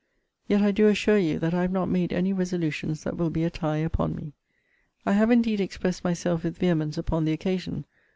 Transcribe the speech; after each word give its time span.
Yet 0.47 0.63
I 0.63 0.71
do 0.71 0.87
assure 0.87 1.19
you, 1.19 1.37
that 1.37 1.53
I 1.53 1.61
have 1.61 1.71
not 1.71 1.85
made 1.87 2.11
any 2.11 2.33
resolutions 2.33 3.03
that 3.03 3.17
will 3.17 3.29
be 3.29 3.43
a 3.43 3.51
tie 3.51 3.77
upon 3.77 4.15
me. 4.15 4.33
I 5.05 5.11
have 5.13 5.29
indeed 5.29 5.61
expressed 5.61 6.03
myself 6.03 6.43
with 6.43 6.57
vehemence 6.57 6.97
upon 6.97 7.25
the 7.25 7.33
occasion. 7.33 7.85